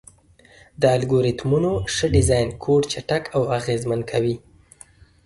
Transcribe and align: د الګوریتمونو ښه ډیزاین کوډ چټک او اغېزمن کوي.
د 0.81 0.83
الګوریتمونو 0.95 1.71
ښه 1.93 2.05
ډیزاین 2.15 2.49
کوډ 2.63 2.83
چټک 2.91 3.23
او 3.35 3.41
اغېزمن 3.57 4.01
کوي. 4.11 4.35